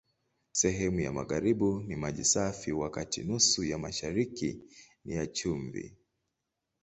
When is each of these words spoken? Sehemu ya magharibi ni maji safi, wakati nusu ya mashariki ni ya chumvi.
Sehemu 0.51 0.99
ya 0.99 1.11
magharibi 1.13 1.65
ni 1.65 1.95
maji 1.95 2.23
safi, 2.25 2.71
wakati 2.71 3.23
nusu 3.23 3.63
ya 3.63 3.77
mashariki 3.77 4.61
ni 5.05 5.15
ya 5.15 5.27
chumvi. 5.27 5.97